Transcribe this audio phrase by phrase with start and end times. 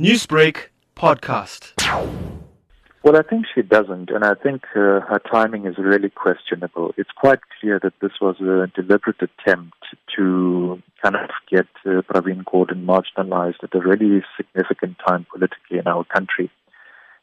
[0.00, 1.72] Newsbreak podcast.
[3.04, 6.92] Well, I think she doesn't, and I think uh, her timing is really questionable.
[6.96, 9.76] It's quite clear that this was a deliberate attempt
[10.16, 15.86] to kind of get uh, Pravin Gordhan marginalized at a really significant time politically in
[15.86, 16.50] our country.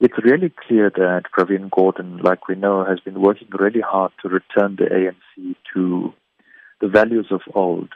[0.00, 4.30] It's really clear that Pravin Gordhan, like we know, has been working really hard to
[4.30, 6.14] return the ANC to
[6.80, 7.90] the values of old.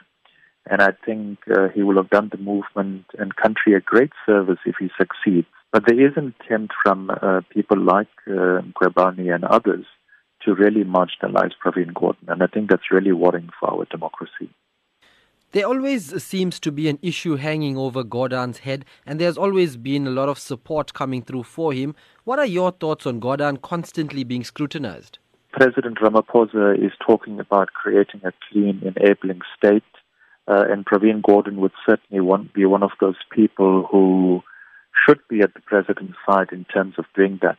[0.69, 4.59] And I think uh, he will have done the movement and country a great service
[4.65, 5.47] if he succeeds.
[5.71, 9.85] But there is an attempt from uh, people like uh, and others
[10.45, 12.27] to really marginalize Pravin Gordhan.
[12.29, 14.49] And I think that's really worrying for our democracy.
[15.51, 20.05] There always seems to be an issue hanging over Gordhan's head, and there's always been
[20.05, 21.95] a lot of support coming through for him.
[22.23, 25.17] What are your thoughts on Gordhan constantly being scrutinized?
[25.51, 29.81] President Ramaphosa is talking about creating a clean, enabling state,
[30.49, 34.41] uh, and Pravin Gordhan would certainly be one of those people who
[35.05, 37.57] should be at the president's side in terms of doing that.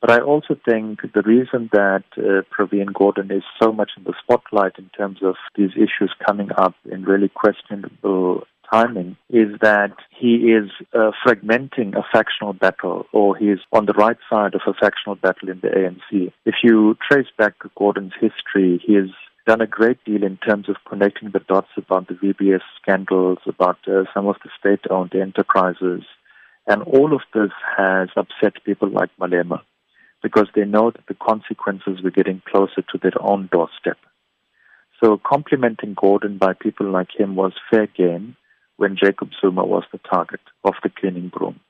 [0.00, 4.14] But I also think the reason that uh, Pravin Gordhan is so much in the
[4.22, 10.52] spotlight in terms of these issues coming up in really questionable timing is that he
[10.52, 14.74] is uh, fragmenting a factional battle, or he is on the right side of a
[14.74, 16.32] factional battle in the ANC.
[16.44, 19.10] If you trace back Gordhan's history, he has
[19.46, 23.78] done a great deal in terms of connecting the dots about the VBS scandals, about
[23.86, 26.02] uh, some of the state-owned enterprises,
[26.66, 29.60] and all of this has upset people like Malema
[30.22, 33.98] because they know that the consequences were getting closer to their own doorstep.
[35.02, 38.36] So complimenting Gordhan by people like him was fair game
[38.76, 41.60] when Jacob Zuma was the target of the cleaning broom.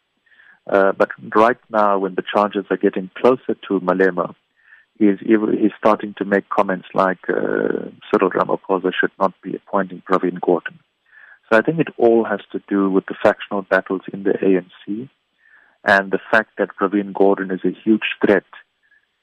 [0.70, 4.34] Uh, but right now, when the charges are getting closer to Malema,
[4.98, 10.39] he's, he's starting to make comments like uh, Cyril Ramaphosa should not be appointing Pravin
[10.41, 10.78] Gordhan.
[11.50, 15.09] So I think it all has to do with the factional battles in the ANC
[15.84, 18.45] and the fact that Pravin Gordhan is a huge threat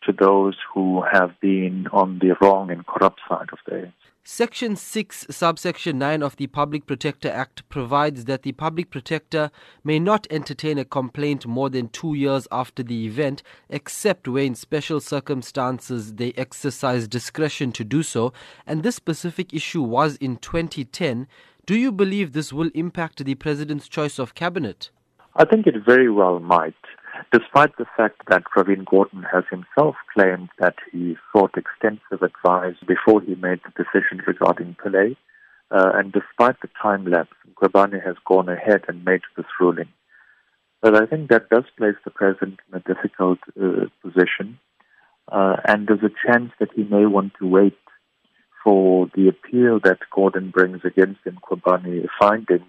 [0.04, 3.94] to those who have been on the wrong and corrupt side of the ANC.
[4.24, 9.50] Section 6, subsection 9 of the Public Protector Act provides that the Public Protector
[9.84, 14.54] may not entertain a complaint more than two years after the event, except where in
[14.54, 18.32] special circumstances they exercise discretion to do so.
[18.68, 21.28] And this specific issue was in 2010.
[21.66, 24.92] Do you believe this will impact the President's choice of cabinet?
[25.36, 26.76] I think it very well might,
[27.32, 33.22] despite the fact that Pravin Gordhan has himself claimed that he sought extensive advice before
[33.22, 35.16] he made the decision regarding Pillay.
[35.72, 39.88] Uh, and despite the time lapse, Mkhwebane has gone ahead and made this ruling.
[40.82, 44.60] But I think that does place the president in a difficult uh, position.
[45.32, 47.78] Uh, and there's a chance that he may want to wait
[48.64, 52.66] for the appeal that Gordhan brings against Mkhwebane finding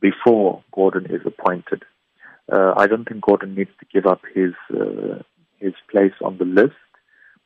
[0.00, 1.84] before Gordhan is appointed.
[2.50, 5.22] Uh, I don't think Gordhan needs to give up his uh,
[5.58, 6.76] his place on the list,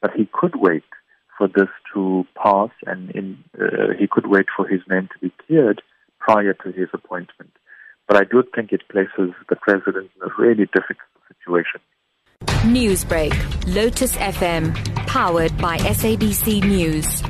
[0.02, 0.84] but he could wait
[1.38, 5.32] for this to pass, and in, uh, he could wait for his name to be
[5.46, 5.80] cleared
[6.18, 7.50] prior to his appointment.
[8.06, 11.80] But I do think it places the president in a really difficult situation.
[12.64, 13.32] Newsbreak,
[13.74, 14.74] Lotus FM,
[15.06, 17.22] powered by SABC News.